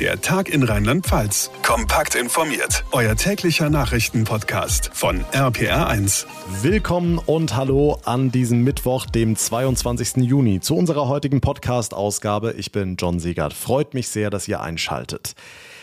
[0.00, 1.50] Der Tag in Rheinland-Pfalz.
[1.62, 2.84] Kompakt informiert.
[2.92, 6.26] Euer täglicher Nachrichtenpodcast von RPR1.
[6.60, 10.16] Willkommen und hallo an diesem Mittwoch, dem 22.
[10.16, 12.52] Juni, zu unserer heutigen Podcast-Ausgabe.
[12.58, 13.54] Ich bin John Siegert.
[13.54, 15.34] Freut mich sehr, dass ihr einschaltet.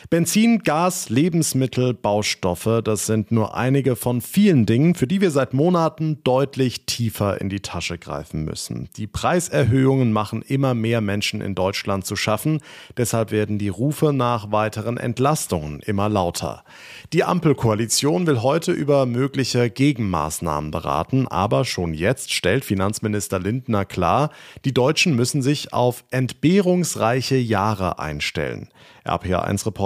[0.10, 5.54] Benzin, Gas, Lebensmittel, Baustoffe, das sind nur einige von vielen Dingen, für die wir seit
[5.54, 8.90] Monaten deutlich tiefer in die Tasche greifen müssen.
[8.98, 12.60] Die Preiserhöhungen machen immer mehr Menschen in Deutschland zu schaffen,
[12.98, 16.66] deshalb werden die Rufe nach weiteren Entlastungen immer lauter.
[17.14, 24.32] Die Ampelkoalition will heute über mögliche Gegenmaßnahmen beraten, aber schon jetzt stellt Finanzminister Lindner klar,
[24.66, 28.70] die Deutschen müssen sich auf entbehrungsreiche Jahre einstellen.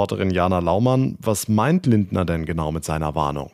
[0.08, 3.52] RPA1-Reporterin Jana Laumann, was meint Lindner denn genau mit seiner Warnung?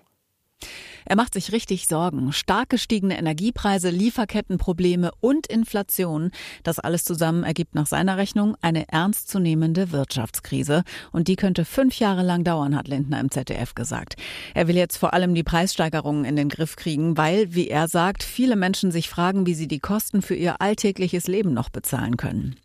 [1.06, 2.32] Er macht sich richtig Sorgen.
[2.32, 6.32] Stark gestiegene Energiepreise, Lieferkettenprobleme und Inflation.
[6.64, 10.84] Das alles zusammen ergibt nach seiner Rechnung eine ernstzunehmende Wirtschaftskrise.
[11.12, 14.16] Und die könnte fünf Jahre lang dauern, hat Lindner im ZDF gesagt.
[14.54, 18.24] Er will jetzt vor allem die Preissteigerungen in den Griff kriegen, weil, wie er sagt,
[18.24, 22.56] viele Menschen sich fragen, wie sie die Kosten für ihr alltägliches Leben noch bezahlen können.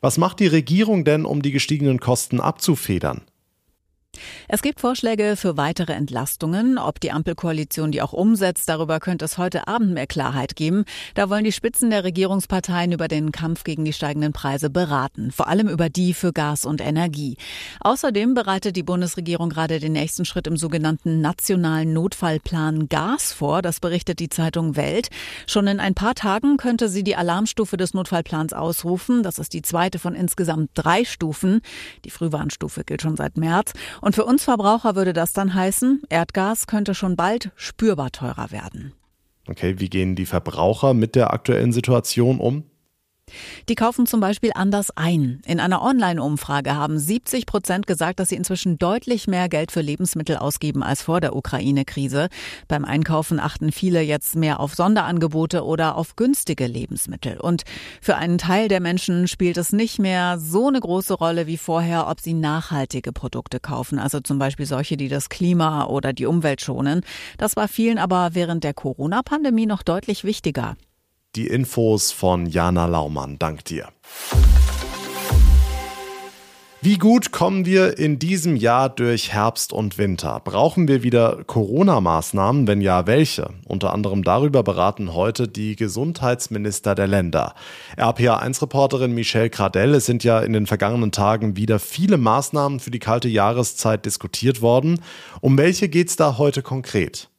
[0.00, 3.22] Was macht die Regierung denn, um die gestiegenen Kosten abzufedern?
[4.48, 6.78] Es gibt Vorschläge für weitere Entlastungen.
[6.78, 10.84] Ob die Ampelkoalition die auch umsetzt, darüber könnte es heute Abend mehr Klarheit geben.
[11.14, 15.48] Da wollen die Spitzen der Regierungsparteien über den Kampf gegen die steigenden Preise beraten, vor
[15.48, 17.36] allem über die für Gas und Energie.
[17.80, 23.62] Außerdem bereitet die Bundesregierung gerade den nächsten Schritt im sogenannten nationalen Notfallplan Gas vor.
[23.62, 25.08] Das berichtet die Zeitung Welt.
[25.46, 29.22] Schon in ein paar Tagen könnte sie die Alarmstufe des Notfallplans ausrufen.
[29.22, 31.60] Das ist die zweite von insgesamt drei Stufen.
[32.04, 33.72] Die Frühwarnstufe gilt schon seit März.
[34.00, 38.92] Und für uns Verbraucher würde das dann heißen, Erdgas könnte schon bald spürbar teurer werden.
[39.48, 42.64] Okay, wie gehen die Verbraucher mit der aktuellen Situation um?
[43.68, 45.40] Die kaufen zum Beispiel anders ein.
[45.46, 50.36] In einer Online-Umfrage haben 70 Prozent gesagt, dass sie inzwischen deutlich mehr Geld für Lebensmittel
[50.36, 52.28] ausgeben als vor der Ukraine-Krise.
[52.68, 57.38] Beim Einkaufen achten viele jetzt mehr auf Sonderangebote oder auf günstige Lebensmittel.
[57.38, 57.62] Und
[58.00, 62.08] für einen Teil der Menschen spielt es nicht mehr so eine große Rolle wie vorher,
[62.08, 66.60] ob sie nachhaltige Produkte kaufen, also zum Beispiel solche, die das Klima oder die Umwelt
[66.60, 67.02] schonen.
[67.38, 70.76] Das war vielen aber während der Corona-Pandemie noch deutlich wichtiger.
[71.36, 73.38] Die Infos von Jana Laumann.
[73.38, 73.88] Dank dir.
[76.82, 80.40] Wie gut kommen wir in diesem Jahr durch Herbst und Winter?
[80.42, 82.66] Brauchen wir wieder Corona-Maßnahmen?
[82.66, 83.50] Wenn ja, welche?
[83.66, 87.54] Unter anderem darüber beraten heute die Gesundheitsminister der Länder.
[87.96, 92.98] RPA1-Reporterin Michelle Cradell, es sind ja in den vergangenen Tagen wieder viele Maßnahmen für die
[92.98, 95.00] kalte Jahreszeit diskutiert worden.
[95.40, 97.29] Um welche geht es da heute konkret?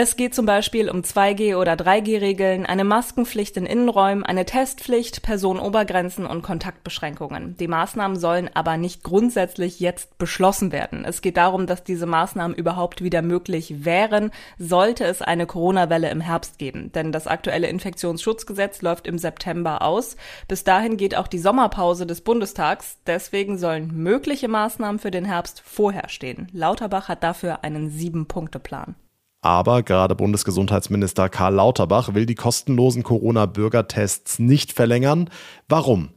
[0.00, 6.24] Es geht zum Beispiel um 2G- oder 3G-Regeln, eine Maskenpflicht in Innenräumen, eine Testpflicht, Personenobergrenzen
[6.24, 7.56] und Kontaktbeschränkungen.
[7.56, 11.04] Die Maßnahmen sollen aber nicht grundsätzlich jetzt beschlossen werden.
[11.04, 16.20] Es geht darum, dass diese Maßnahmen überhaupt wieder möglich wären, sollte es eine Corona-Welle im
[16.20, 16.92] Herbst geben.
[16.92, 20.16] Denn das aktuelle Infektionsschutzgesetz läuft im September aus.
[20.46, 22.98] Bis dahin geht auch die Sommerpause des Bundestags.
[23.08, 26.46] Deswegen sollen mögliche Maßnahmen für den Herbst vorher stehen.
[26.52, 28.94] Lauterbach hat dafür einen Sieben-Punkte-Plan.
[29.40, 35.30] Aber gerade Bundesgesundheitsminister Karl Lauterbach will die kostenlosen Corona-Bürgertests nicht verlängern.
[35.68, 36.10] Warum?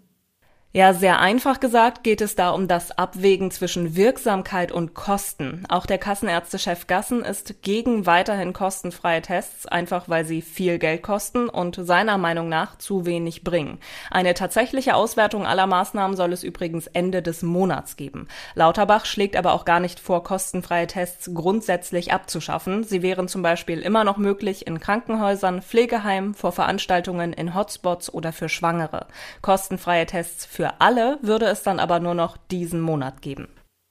[0.73, 5.65] Ja, sehr einfach gesagt geht es da um das Abwägen zwischen Wirksamkeit und Kosten.
[5.67, 11.49] Auch der Kassenärztechef Gassen ist gegen weiterhin kostenfreie Tests, einfach weil sie viel Geld kosten
[11.49, 13.79] und seiner Meinung nach zu wenig bringen.
[14.11, 18.29] Eine tatsächliche Auswertung aller Maßnahmen soll es übrigens Ende des Monats geben.
[18.55, 22.85] Lauterbach schlägt aber auch gar nicht vor, kostenfreie Tests grundsätzlich abzuschaffen.
[22.85, 28.31] Sie wären zum Beispiel immer noch möglich in Krankenhäusern, Pflegeheimen, vor Veranstaltungen in Hotspots oder
[28.31, 29.07] für Schwangere.
[29.41, 33.47] Kostenfreie Tests für für alle würde es dann aber nur noch diesen Monat geben.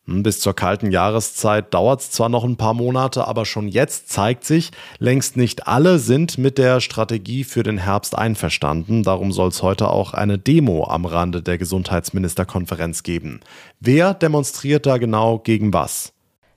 [0.06, 4.08] Hm, bis zur kalten Jahreszeit dauert es zwar noch ein paar Monate, aber schon jetzt
[4.08, 4.70] zeigt sich,
[5.00, 9.02] längst nicht alle sind mit der Strategie für den Herbst einverstanden.
[9.02, 13.40] Darum soll es heute auch eine Demo am Rande der Gesundheitsministerkonferenz geben.
[13.80, 16.12] Wer demonstriert da genau gegen was?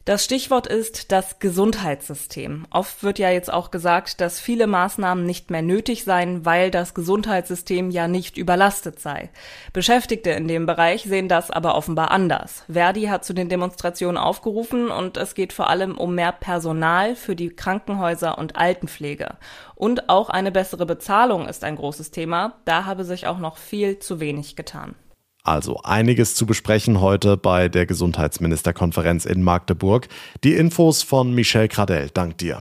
[0.05, 2.67] Das Stichwort ist das Gesundheitssystem.
[2.71, 6.93] Oft wird ja jetzt auch gesagt, dass viele Maßnahmen nicht mehr nötig seien, weil das
[6.93, 9.29] Gesundheitssystem ja nicht überlastet sei.
[9.71, 12.65] Beschäftigte in dem Bereich sehen das aber offenbar anders.
[12.67, 17.37] Verdi hat zu den Demonstrationen aufgerufen und es geht vor allem um mehr Personal für
[17.37, 19.37] die Krankenhäuser und Altenpflege.
[19.73, 22.55] Und auch eine bessere Bezahlung ist ein großes Thema.
[22.65, 24.95] Da habe sich auch noch viel zu wenig getan.
[25.45, 30.07] Also einiges zu besprechen heute bei der Gesundheitsministerkonferenz in Magdeburg.
[30.45, 32.09] Die Infos von Michel Cradell.
[32.13, 32.59] Dank dir.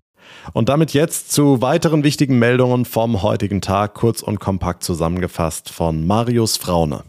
[0.53, 6.07] Und damit jetzt zu weiteren wichtigen Meldungen vom heutigen Tag, kurz und kompakt zusammengefasst von
[6.07, 7.05] Marius Fraune.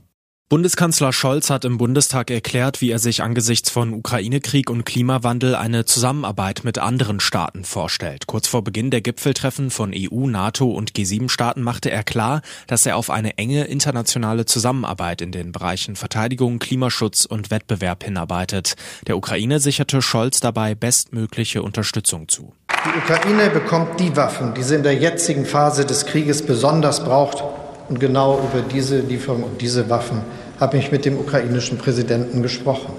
[0.53, 5.85] Bundeskanzler Scholz hat im Bundestag erklärt, wie er sich angesichts von Ukraine-Krieg und Klimawandel eine
[5.85, 8.27] Zusammenarbeit mit anderen Staaten vorstellt.
[8.27, 12.97] Kurz vor Beginn der Gipfeltreffen von EU, NATO und G7-Staaten machte er klar, dass er
[12.97, 18.75] auf eine enge internationale Zusammenarbeit in den Bereichen Verteidigung, Klimaschutz und Wettbewerb hinarbeitet.
[19.07, 22.53] Der Ukraine sicherte Scholz dabei bestmögliche Unterstützung zu.
[22.85, 27.43] Die Ukraine bekommt die Waffen, die sie in der jetzigen Phase des Krieges besonders braucht.
[27.89, 30.21] Und genau über diese Lieferung und diese Waffen
[30.59, 32.93] habe ich mit dem ukrainischen Präsidenten gesprochen.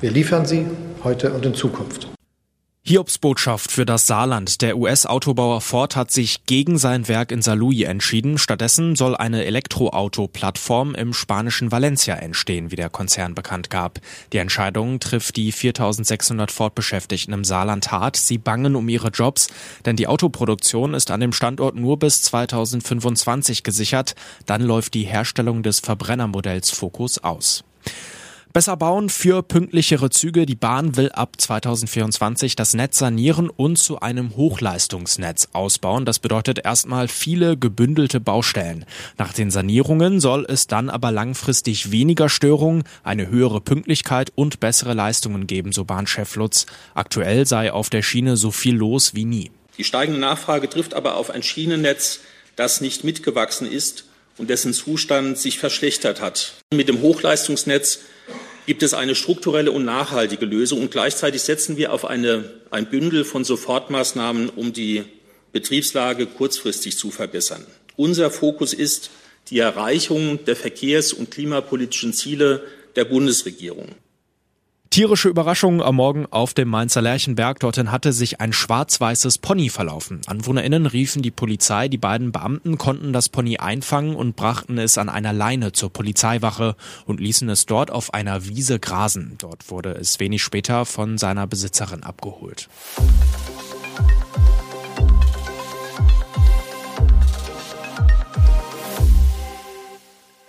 [0.00, 0.66] Wir liefern sie
[1.04, 2.08] heute und in Zukunft.
[2.84, 4.60] Hiobs Botschaft für das Saarland.
[4.60, 8.38] Der US-Autobauer Ford hat sich gegen sein Werk in Saarlouis entschieden.
[8.38, 14.00] Stattdessen soll eine Elektroauto-Plattform im spanischen Valencia entstehen, wie der Konzern bekannt gab.
[14.32, 18.16] Die Entscheidung trifft die 4600 Ford-Beschäftigten im Saarland hart.
[18.16, 19.46] Sie bangen um ihre Jobs,
[19.86, 24.16] denn die Autoproduktion ist an dem Standort nur bis 2025 gesichert.
[24.46, 27.62] Dann läuft die Herstellung des Verbrennermodells Focus aus.
[28.52, 30.44] Besser bauen für pünktlichere Züge.
[30.44, 36.04] Die Bahn will ab 2024 das Netz sanieren und zu einem Hochleistungsnetz ausbauen.
[36.04, 38.84] Das bedeutet erstmal viele gebündelte Baustellen.
[39.16, 44.92] Nach den Sanierungen soll es dann aber langfristig weniger Störungen, eine höhere Pünktlichkeit und bessere
[44.92, 46.66] Leistungen geben, so Bahnchef Lutz.
[46.94, 49.50] Aktuell sei auf der Schiene so viel los wie nie.
[49.78, 52.20] Die steigende Nachfrage trifft aber auf ein Schienennetz,
[52.56, 54.04] das nicht mitgewachsen ist
[54.36, 56.52] und dessen Zustand sich verschlechtert hat.
[56.70, 58.00] Mit dem Hochleistungsnetz
[58.66, 60.80] gibt es eine strukturelle und nachhaltige Lösung.
[60.80, 65.04] Und gleichzeitig setzen wir auf eine, ein Bündel von Sofortmaßnahmen, um die
[65.52, 67.66] Betriebslage kurzfristig zu verbessern.
[67.96, 69.10] Unser Fokus ist
[69.50, 72.62] die Erreichung der verkehrs- und klimapolitischen Ziele
[72.96, 73.88] der Bundesregierung.
[74.92, 77.58] Tierische Überraschung am Morgen auf dem Mainzer Lerchenberg.
[77.60, 80.20] Dorthin hatte sich ein schwarz-weißes Pony verlaufen.
[80.26, 81.88] AnwohnerInnen riefen die Polizei.
[81.88, 86.76] Die beiden Beamten konnten das Pony einfangen und brachten es an einer Leine zur Polizeiwache
[87.06, 89.36] und ließen es dort auf einer Wiese grasen.
[89.38, 92.68] Dort wurde es wenig später von seiner Besitzerin abgeholt.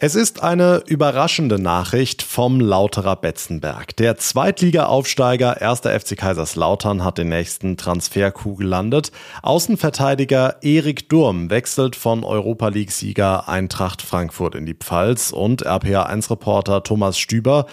[0.06, 3.96] Es ist eine überraschende Nachricht vom Lauterer Betzenberg.
[3.96, 5.80] Der Zweitliga-Aufsteiger 1.
[5.80, 9.14] FC Kaiserslautern hat den nächsten Transfer-Coup gelandet.
[9.44, 17.18] Außenverteidiger Erik Durm wechselt von Europa League-Sieger Eintracht Frankfurt in die Pfalz und RPA1-Reporter Thomas
[17.18, 17.66] Stüber.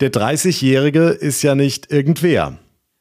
[0.00, 2.56] Der 30-Jährige ist ja nicht irgendwer.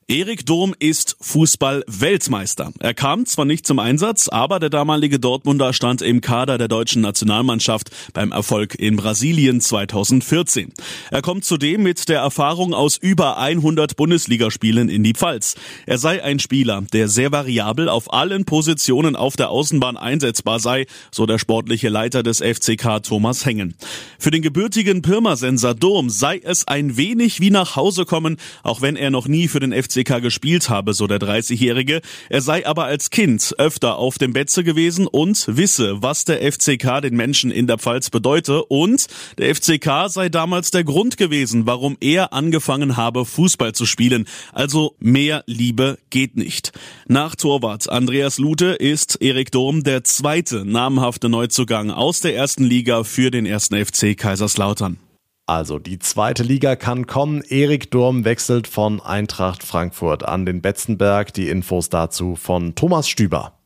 [0.09, 2.73] Erik Durm ist Fußball-Weltmeister.
[2.79, 7.01] Er kam zwar nicht zum Einsatz, aber der damalige Dortmunder stand im Kader der deutschen
[7.01, 10.73] Nationalmannschaft beim Erfolg in Brasilien 2014.
[11.09, 15.55] Er kommt zudem mit der Erfahrung aus über 100 Bundesligaspielen in die Pfalz.
[15.85, 20.85] Er sei ein Spieler, der sehr variabel auf allen Positionen auf der Außenbahn einsetzbar sei,
[21.11, 23.75] so der sportliche Leiter des FCK Thomas Hengen.
[24.19, 28.97] Für den gebürtigen Pirmasensor Durm sei es ein wenig wie nach Hause kommen, auch wenn
[28.97, 32.01] er noch nie für den FC FCK gespielt habe, so der 30-Jährige.
[32.29, 37.01] Er sei aber als Kind öfter auf dem Betze gewesen und wisse, was der FCK
[37.01, 39.07] den Menschen in der Pfalz bedeute und
[39.37, 44.25] der FCK sei damals der Grund gewesen, warum er angefangen habe, Fußball zu spielen.
[44.51, 46.71] Also mehr Liebe geht nicht.
[47.07, 53.03] Nach Torwart Andreas Lute ist Erik Durm der zweite namhafte Neuzugang aus der ersten Liga
[53.03, 55.02] für den ersten FC Kaiserslautern.
[55.45, 57.41] Also die zweite Liga kann kommen.
[57.41, 61.33] Erik Durm wechselt von Eintracht Frankfurt an den Betzenberg.
[61.33, 63.59] Die Infos dazu von Thomas Stüber.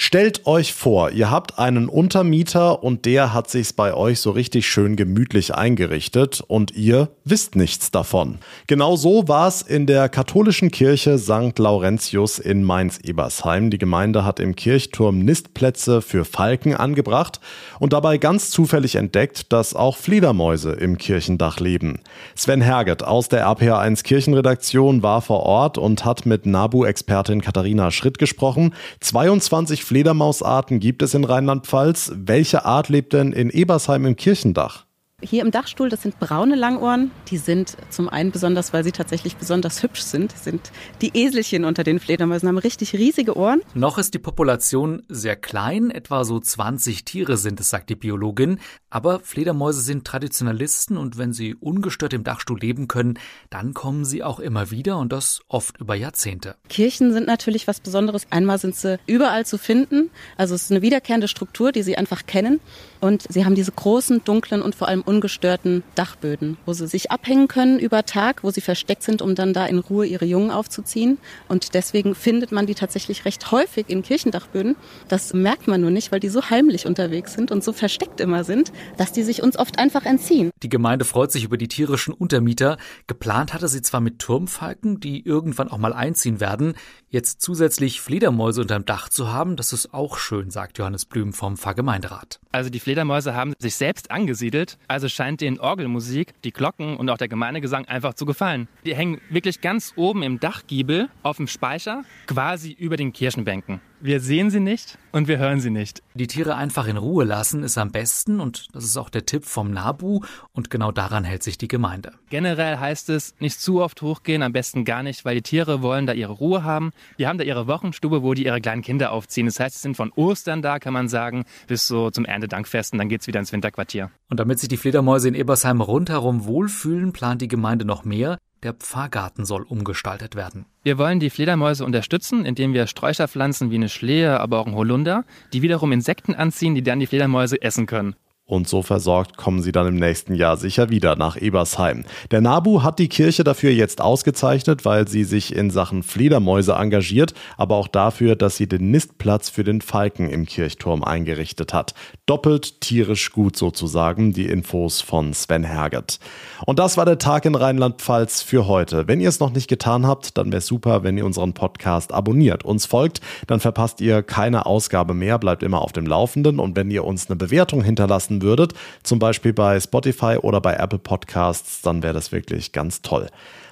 [0.00, 4.68] Stellt euch vor, ihr habt einen Untermieter und der hat sich's bei euch so richtig
[4.68, 8.38] schön gemütlich eingerichtet und ihr wisst nichts davon.
[8.68, 11.58] Genau so war's in der katholischen Kirche St.
[11.58, 13.70] Laurentius in Mainz-Ebersheim.
[13.70, 17.40] Die Gemeinde hat im Kirchturm Nistplätze für Falken angebracht
[17.80, 21.98] und dabei ganz zufällig entdeckt, dass auch Fledermäuse im Kirchendach leben.
[22.36, 28.18] Sven Herget aus der RPA1 Kirchenredaktion war vor Ort und hat mit NABU-Expertin Katharina Schritt
[28.18, 28.74] gesprochen.
[29.00, 32.12] 22 Fledermausarten gibt es in Rheinland-Pfalz.
[32.14, 34.84] Welche Art lebt denn in Ebersheim im Kirchendach?
[35.20, 37.10] Hier im Dachstuhl, das sind braune Langohren.
[37.26, 40.30] Die sind zum einen besonders, weil sie tatsächlich besonders hübsch sind.
[40.30, 40.70] Sind
[41.00, 43.60] die Eselchen unter den Fledermäusen, haben richtig riesige Ohren.
[43.74, 48.60] Noch ist die Population sehr klein, etwa so 20 Tiere sind es, sagt die Biologin.
[48.90, 53.18] Aber Fledermäuse sind Traditionalisten und wenn sie ungestört im Dachstuhl leben können,
[53.50, 56.54] dann kommen sie auch immer wieder und das oft über Jahrzehnte.
[56.68, 58.28] Kirchen sind natürlich was Besonderes.
[58.30, 60.10] Einmal sind sie überall zu finden.
[60.36, 62.60] Also es ist eine wiederkehrende Struktur, die sie einfach kennen.
[63.00, 67.48] Und sie haben diese großen, dunklen und vor allem ungestörten Dachböden, wo sie sich abhängen
[67.48, 71.18] können über Tag, wo sie versteckt sind, um dann da in Ruhe ihre Jungen aufzuziehen.
[71.48, 74.76] Und deswegen findet man die tatsächlich recht häufig in Kirchendachböden.
[75.08, 78.44] Das merkt man nur nicht, weil die so heimlich unterwegs sind und so versteckt immer
[78.44, 80.50] sind, dass die sich uns oft einfach entziehen.
[80.62, 82.76] Die Gemeinde freut sich über die tierischen Untermieter.
[83.06, 86.74] Geplant hatte sie zwar mit Turmfalken, die irgendwann auch mal einziehen werden.
[87.10, 91.56] Jetzt zusätzlich Fledermäuse unterm Dach zu haben, das ist auch schön, sagt Johannes Blüm vom
[91.56, 92.38] Pfarrgemeinderat.
[92.52, 97.16] Also die Fledermäuse haben sich selbst angesiedelt, also scheint den Orgelmusik, die Glocken und auch
[97.16, 98.68] der Gemeindegesang einfach zu gefallen.
[98.84, 103.80] Die hängen wirklich ganz oben im Dachgiebel auf dem Speicher, quasi über den Kirchenbänken.
[104.00, 106.04] Wir sehen sie nicht und wir hören sie nicht.
[106.14, 109.44] Die Tiere einfach in Ruhe lassen ist am besten und das ist auch der Tipp
[109.44, 110.20] vom NABU
[110.52, 112.12] und genau daran hält sich die Gemeinde.
[112.30, 116.06] Generell heißt es, nicht zu oft hochgehen, am besten gar nicht, weil die Tiere wollen
[116.06, 116.92] da ihre Ruhe haben.
[117.18, 119.46] Die haben da ihre Wochenstube, wo die ihre kleinen Kinder aufziehen.
[119.46, 123.00] Das heißt, sie sind von Ostern da, kann man sagen, bis so zum Erntedankfest und
[123.00, 124.12] dann geht's wieder ins Winterquartier.
[124.30, 128.38] Und damit sich die Fledermäuse in Ebersheim rundherum wohlfühlen, plant die Gemeinde noch mehr.
[128.64, 130.66] Der Pfarrgarten soll umgestaltet werden.
[130.82, 134.74] Wir wollen die Fledermäuse unterstützen, indem wir Sträucher pflanzen wie eine Schlehe, aber auch ein
[134.74, 138.16] Holunder, die wiederum Insekten anziehen, die dann die Fledermäuse essen können.
[138.50, 142.06] Und so versorgt kommen sie dann im nächsten Jahr sicher wieder nach Ebersheim.
[142.30, 147.34] Der NABU hat die Kirche dafür jetzt ausgezeichnet, weil sie sich in Sachen Fledermäuse engagiert,
[147.58, 151.92] aber auch dafür, dass sie den Nistplatz für den Falken im Kirchturm eingerichtet hat.
[152.24, 156.18] Doppelt tierisch gut sozusagen, die Infos von Sven Herget.
[156.64, 159.06] Und das war der Tag in Rheinland-Pfalz für heute.
[159.08, 162.64] Wenn ihr es noch nicht getan habt, dann wäre super, wenn ihr unseren Podcast abonniert,
[162.64, 166.90] uns folgt, dann verpasst ihr keine Ausgabe mehr, bleibt immer auf dem Laufenden und wenn
[166.90, 172.02] ihr uns eine Bewertung hinterlassen würdet, zum Beispiel bei Spotify oder bei Apple Podcasts, dann
[172.02, 173.28] wäre das wirklich ganz toll.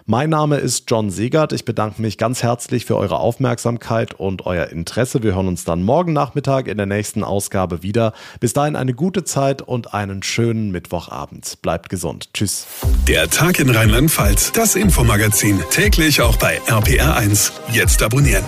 [0.08, 1.52] Mein Name ist John Segert.
[1.52, 5.24] Ich bedanke mich ganz herzlich für eure Aufmerksamkeit und euer Interesse.
[5.24, 8.12] Wir hören uns dann morgen Nachmittag in der nächsten Ausgabe wieder.
[8.38, 11.60] Bis dahin eine gute Zeit und einen schönen Mittwochabend.
[11.60, 12.32] Bleibt gesund.
[12.34, 12.68] Tschüss.
[13.08, 17.50] Der Tag in Rheinland-Pfalz, das Infomagazin, täglich auch bei RPR1.
[17.72, 18.44] Jetzt abonnieren.